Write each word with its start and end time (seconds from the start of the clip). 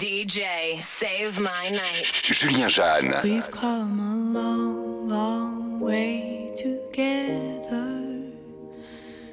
DJ, 0.00 0.80
save 0.80 1.38
my 1.38 1.68
night. 1.68 2.04
Julien 2.22 2.70
Jeanne. 2.70 3.20
We've 3.22 3.50
come 3.50 4.00
a 4.00 4.16
long, 4.32 5.06
long 5.06 5.78
way 5.78 6.54
together 6.56 8.32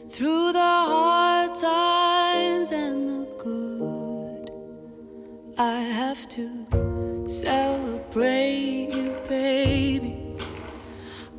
through 0.10 0.52
the 0.52 0.60
hard 0.60 1.56
times 1.56 2.74
and 2.74 3.08
the 3.08 3.28
good. 3.42 4.52
I 5.58 5.80
have 5.80 6.28
to 6.36 7.26
celebrate 7.30 8.90
you, 8.92 9.16
baby. 9.30 10.36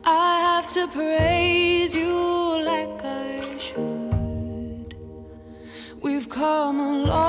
I 0.04 0.40
have 0.40 0.72
to 0.72 0.88
praise 0.88 1.94
you 1.94 2.64
like 2.64 3.04
I 3.04 3.58
should. 3.58 4.96
We've 6.00 6.30
come 6.30 6.80
a 6.80 6.92
long 7.04 7.18
way. 7.22 7.27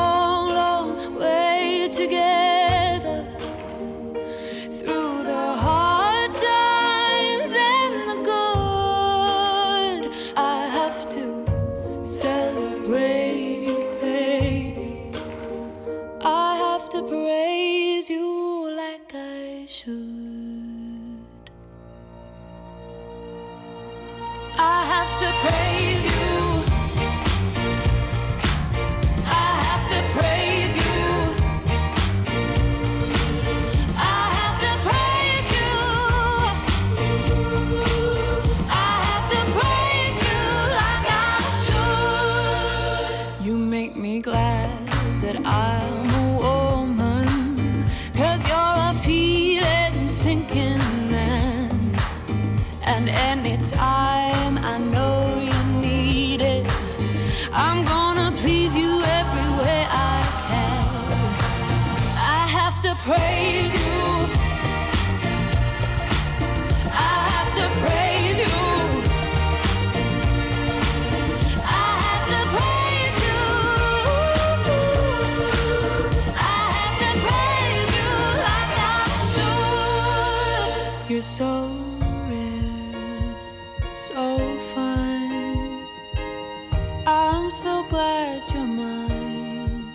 I'm 87.49 87.53
so 87.53 87.83
glad 87.89 88.43
you're 88.53 88.61
mine. 88.61 89.91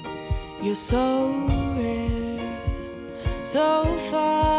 You're 0.60 0.74
so 0.74 1.30
rare, 1.78 3.44
so 3.44 3.96
far. 4.10 4.53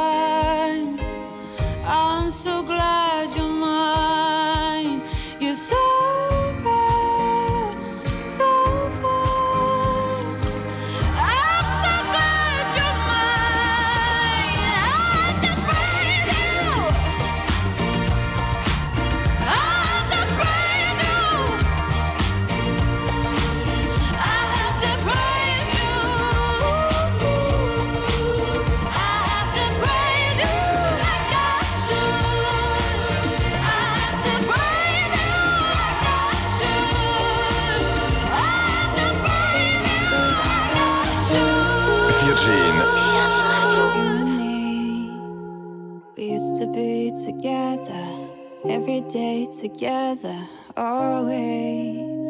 every 48.87 49.01
day 49.09 49.47
together, 49.47 50.37
always. 50.77 52.27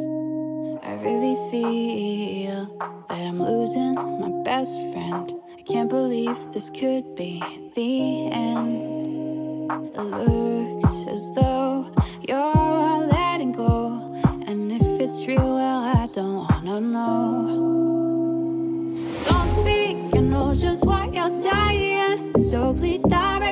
I 0.81 0.93
really 1.03 1.35
feel 1.51 2.65
that 3.09 3.27
I'm 3.27 3.43
losing 3.43 3.95
my 3.95 4.29
best 4.45 4.77
friend. 4.93 5.33
I 5.59 5.61
can't 5.63 5.89
believe 5.89 6.53
this 6.53 6.69
could 6.69 7.13
be 7.13 7.43
the 7.75 8.29
end. 8.31 9.69
It 9.95 9.99
looks 9.99 11.05
as 11.07 11.35
though 11.35 11.91
you're 12.25 13.05
letting 13.05 13.51
go, 13.51 14.15
and 14.47 14.71
if 14.71 15.01
it's 15.01 15.27
real, 15.27 15.55
well, 15.55 15.79
I 15.83 16.07
don't 16.13 16.47
wanna 16.47 16.79
know. 16.79 17.35
Don't 19.25 19.49
speak, 19.49 19.97
you 20.15 20.21
know 20.21 20.55
just 20.55 20.85
what 20.85 21.13
you're 21.13 21.27
saying, 21.27 22.31
so 22.39 22.73
please 22.73 23.03
stop. 23.03 23.44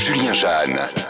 Julien 0.00 0.32
Jeanne. 0.32 1.09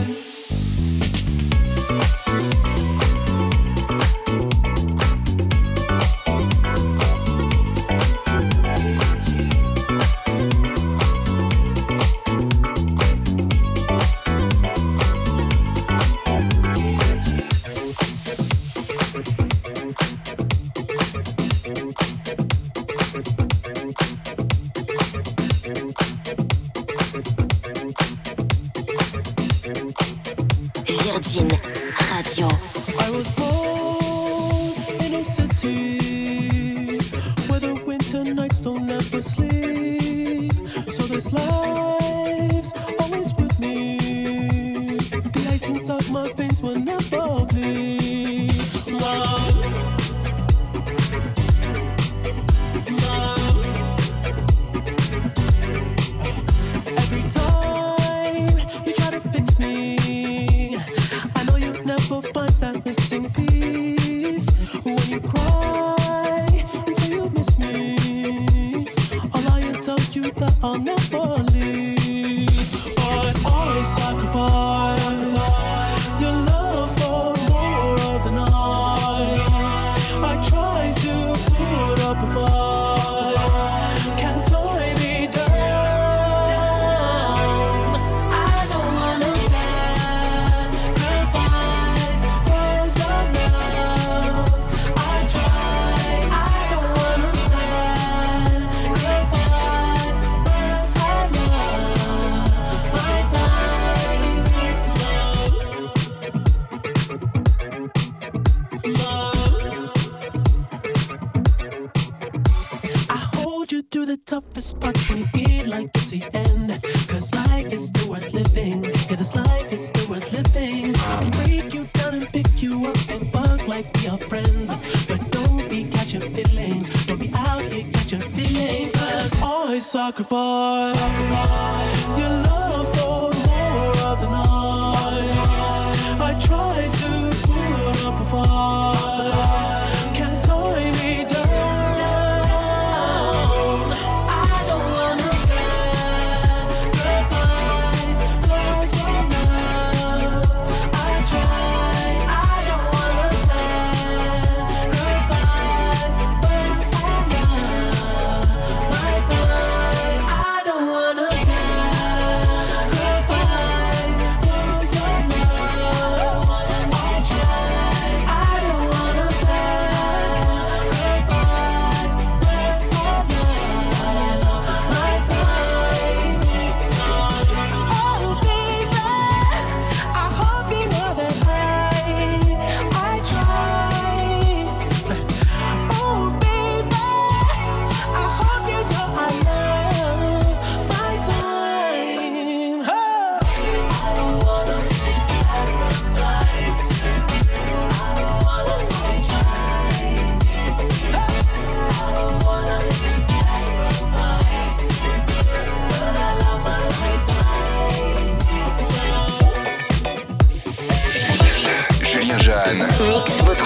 the 116.11 116.23
end. 116.33 116.81
Cause 117.07 117.33
life 117.33 117.71
is 117.71 117.87
still 117.87 118.11
worth 118.11 118.33
living. 118.33 118.83
Yeah, 118.83 119.15
this 119.15 119.33
life 119.33 119.71
is 119.71 119.87
still 119.87 120.09
worth 120.09 120.31
living. 120.33 120.93
I 120.95 121.21
can 121.21 121.31
break 121.45 121.73
you 121.73 121.85
down 121.93 122.15
and 122.15 122.27
pick 122.27 122.61
you 122.61 122.85
up 122.87 122.97
and 123.09 123.31
bug 123.31 123.67
like 123.67 123.85
we 123.95 124.07
are 124.07 124.17
friends. 124.17 124.71
But 125.07 125.21
don't 125.31 125.69
be 125.69 125.89
catching 125.89 126.21
feelings. 126.21 126.89
Don't 127.05 127.19
be 127.19 127.31
out 127.33 127.61
here 127.61 127.85
catching 127.93 128.19
feelings. 128.19 128.91
Cause 128.93 129.41
always 129.41 129.85
sacrifice. 129.85 130.99
sacrifice. 130.99 132.50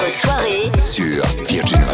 soirée. 0.09 0.71
Sur 0.77 1.23
Virgin 1.47 1.84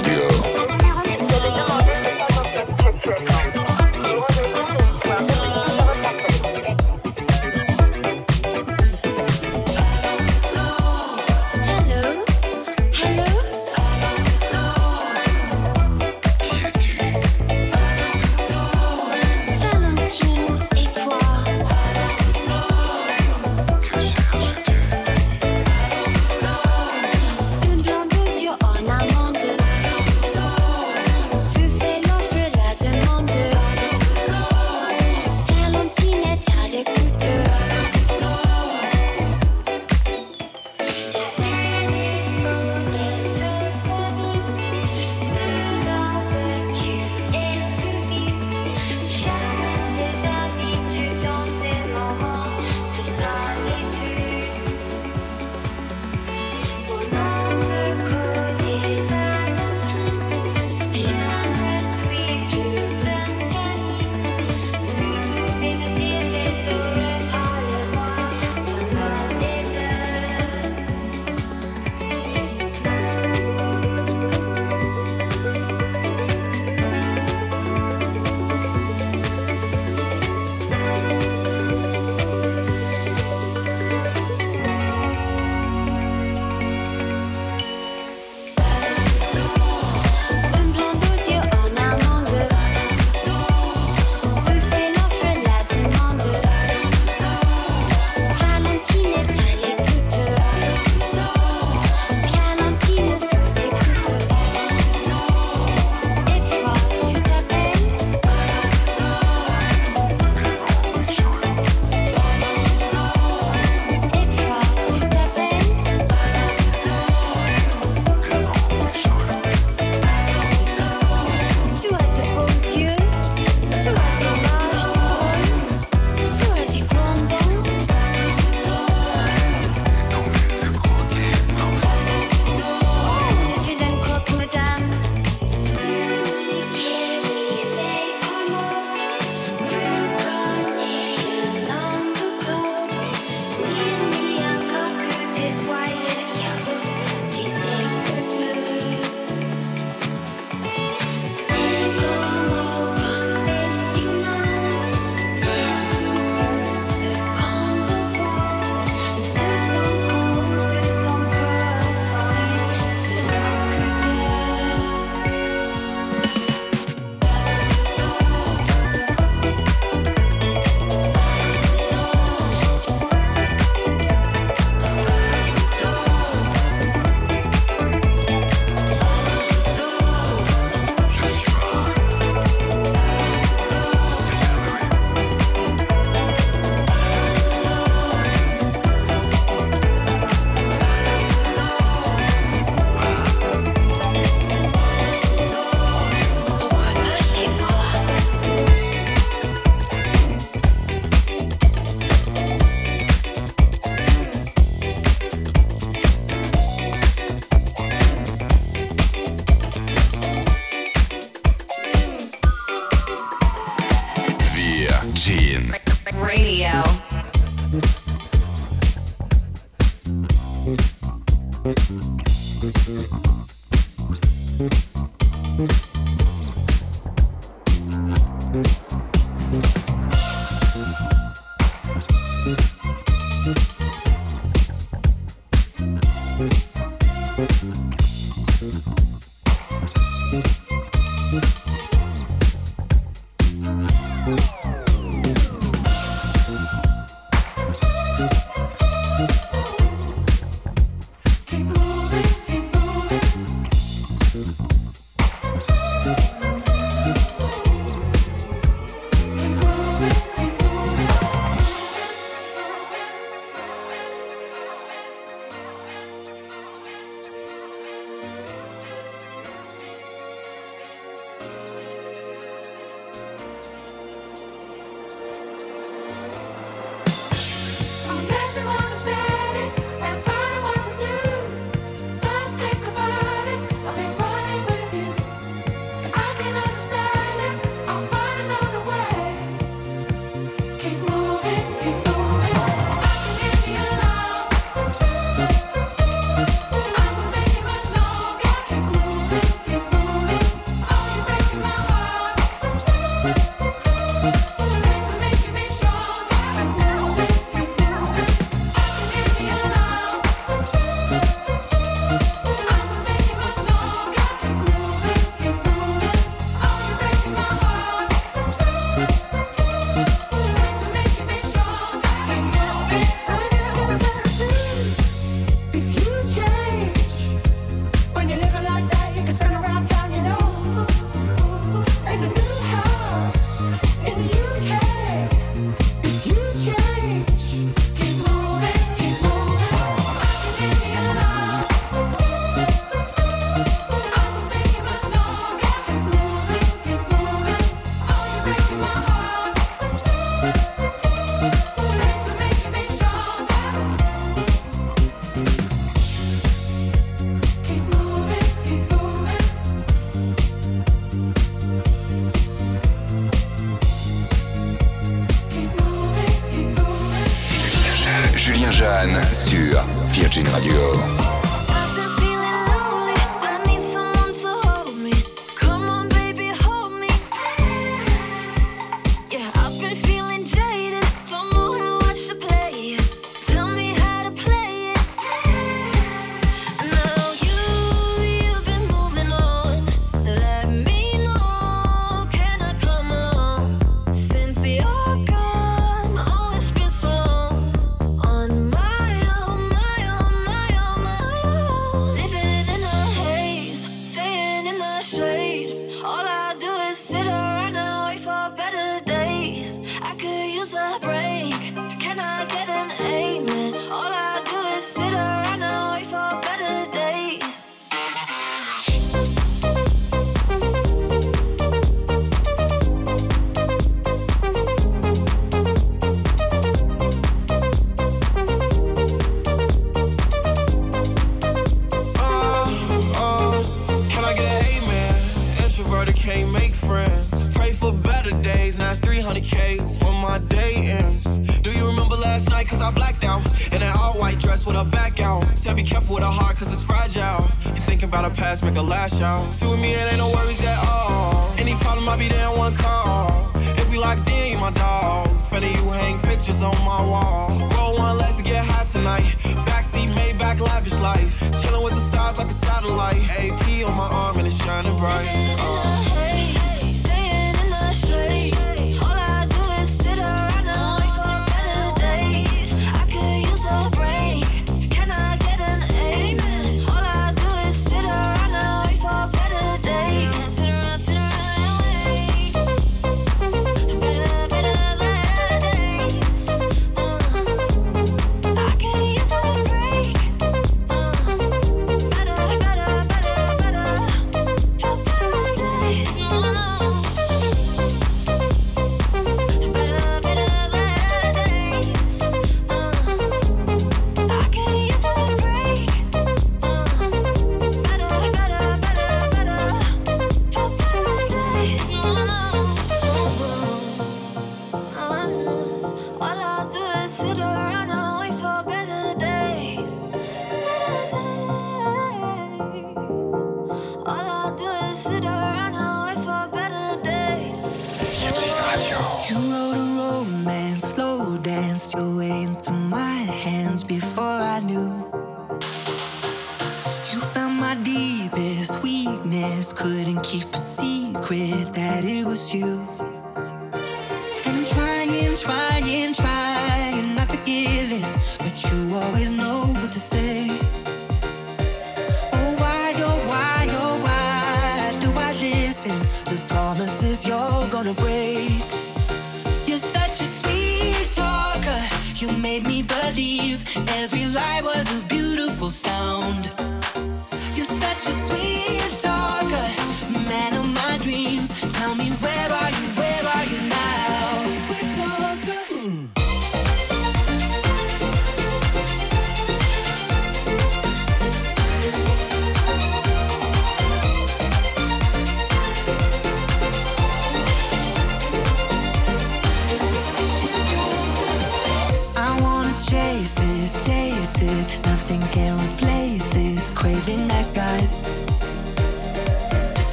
for 455.51 455.65
you, 455.65 455.91
hang 455.91 456.17
pictures 456.19 456.61
on 456.61 456.77
my 456.85 457.01
wall. 457.05 457.49
Roll 457.75 457.97
one, 457.97 458.17
let's 458.17 458.41
get 458.41 458.63
high 458.63 458.85
tonight. 458.85 459.35
Backseat, 459.67 460.07
Maybach, 460.15 460.59
lavish 460.59 460.97
life. 460.99 461.39
Chilling 461.61 461.83
with 461.83 461.93
the 461.93 461.99
stars 461.99 462.37
like 462.37 462.49
a 462.49 462.53
satellite. 462.53 463.21
AP 463.37 463.85
on 463.85 463.95
my 463.95 464.07
arm 464.07 464.37
and 464.37 464.47
it's 464.47 464.55
shining 464.63 464.95
bright. 464.97 465.27
Uh. 465.59 466.03
Hey, 466.15 466.93
staying 466.93 467.55
in 467.55 467.69
the 467.69 467.93
shade. 467.93 468.70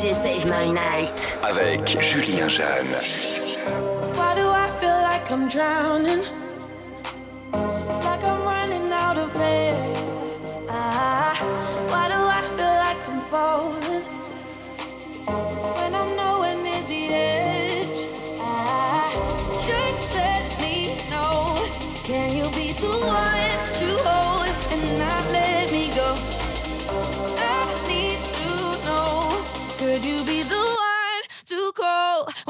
Save 0.00 0.46
My 0.46 0.72
Night. 0.72 1.12
Avec 1.42 2.00
Julien 2.00 2.48
Jeanne. 2.48 2.86
Why 4.14 4.34
do 4.34 4.48
I 4.48 4.70
feel 4.80 4.98
like 5.02 5.30
I'm 5.30 5.46
drowning? 5.46 6.39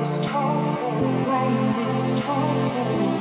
this 0.00 0.24
time, 0.24 0.78
around 1.28 1.76
this 1.76 2.18
time. 2.20 3.19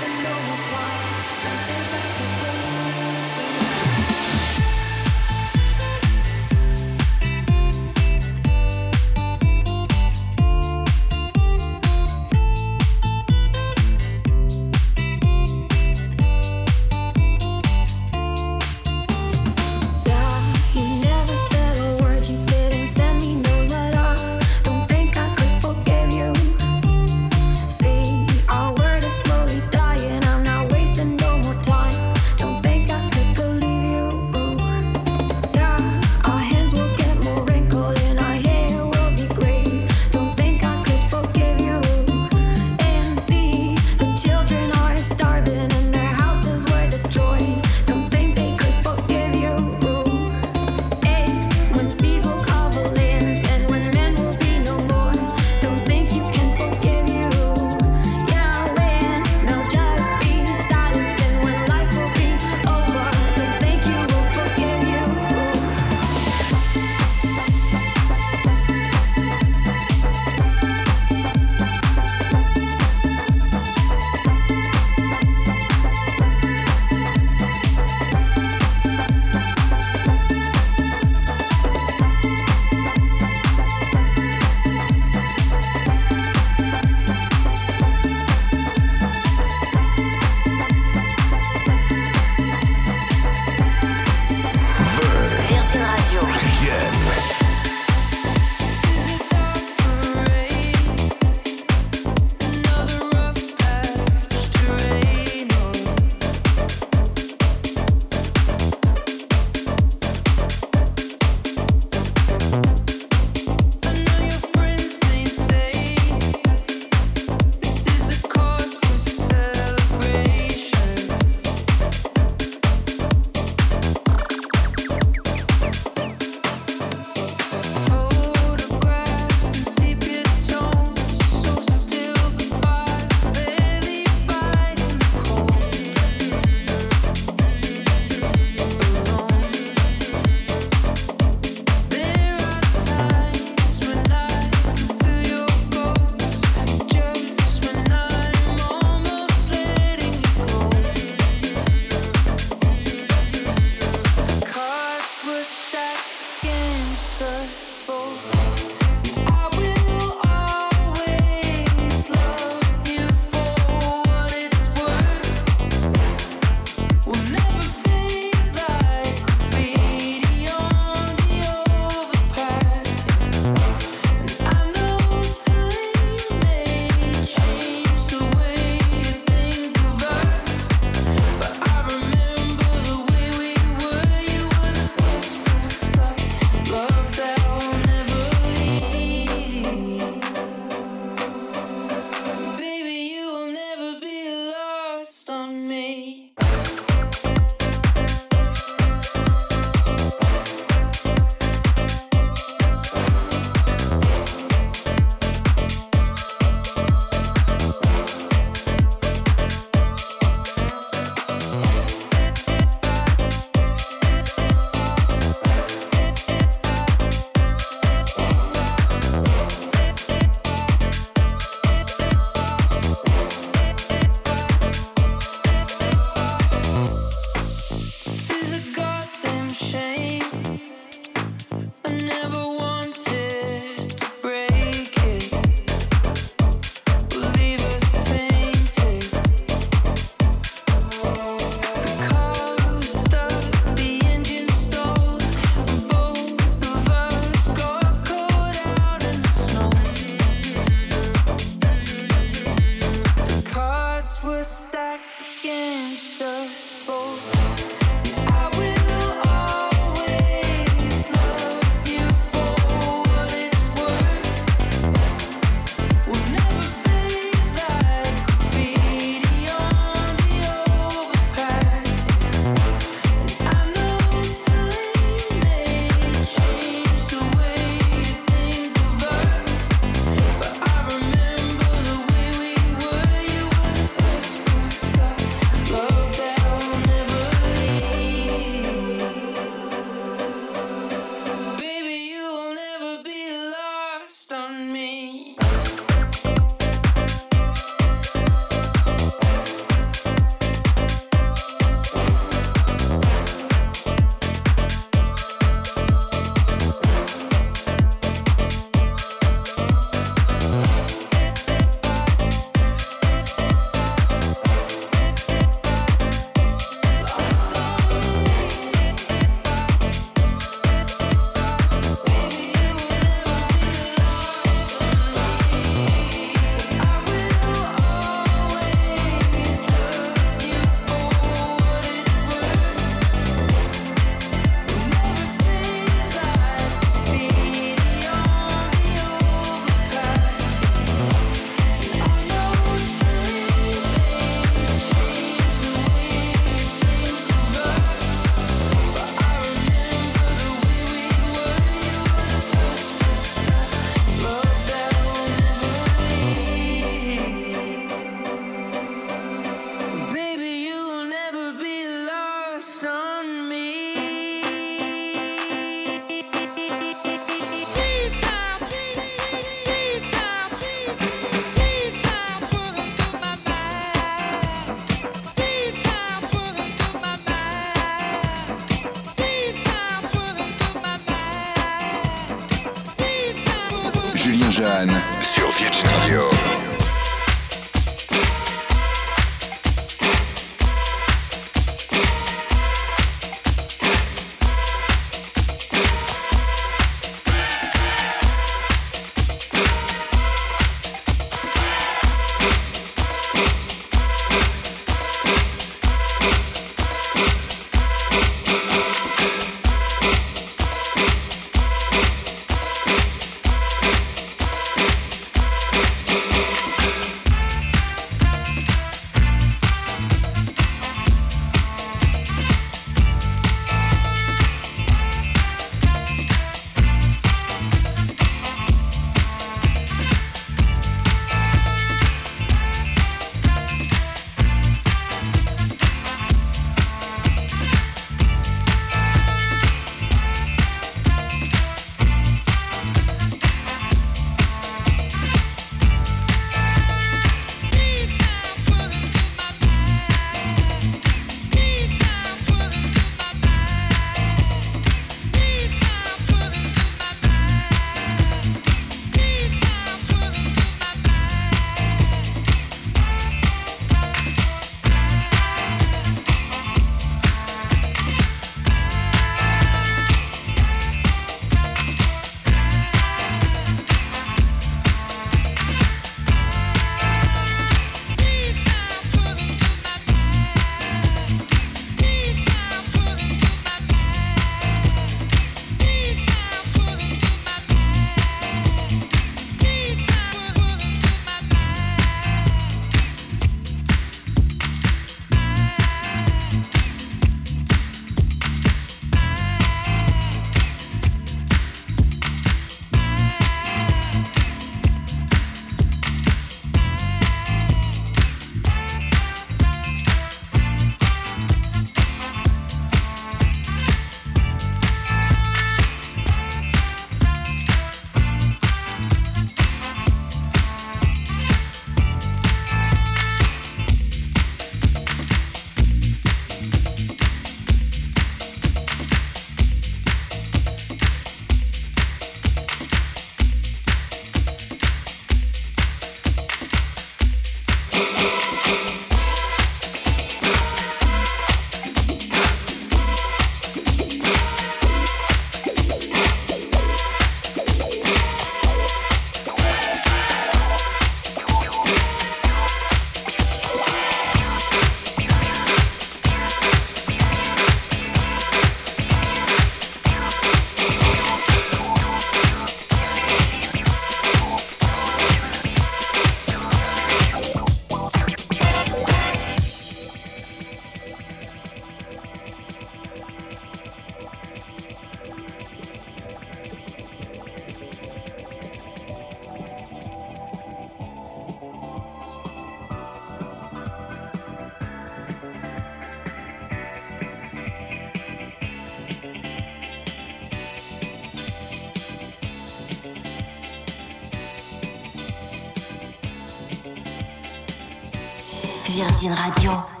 Virgin 598.91 599.33
Radio. 599.33 600.00